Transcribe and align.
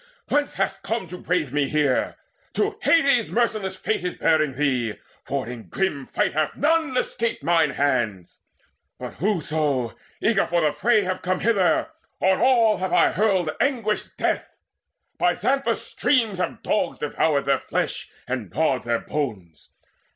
Whence 0.29 0.55
hast 0.55 0.81
come 0.81 1.05
to 1.09 1.17
brave 1.19 1.53
me 1.53 1.69
here? 1.69 2.15
To 2.55 2.75
Hades 2.81 3.31
merciless 3.31 3.77
Fate 3.77 4.03
is 4.03 4.15
bearing 4.15 4.53
thee; 4.53 4.95
For 5.25 5.47
in 5.47 5.67
grim 5.69 6.07
fight 6.07 6.33
hath 6.33 6.55
none 6.55 6.97
escaped 6.97 7.43
mine 7.43 7.69
hands; 7.69 8.39
But 8.97 9.13
whoso, 9.17 9.95
eager 10.19 10.47
for 10.47 10.61
the 10.61 10.73
fray, 10.73 11.03
have 11.03 11.21
come 11.21 11.41
Hither, 11.41 11.89
on 12.19 12.39
all 12.41 12.77
have 12.77 12.91
I 12.91 13.11
hurled 13.11 13.51
anguished 13.59 14.17
death. 14.17 14.55
By 15.19 15.35
Xanthus' 15.35 15.85
streams 15.85 16.39
have 16.39 16.63
dogs 16.63 16.97
devoured 16.97 17.45
their 17.45 17.59
flesh 17.59 18.09
And 18.27 18.49
gnawed 18.51 18.81
their 18.85 19.01
bones. 19.01 19.69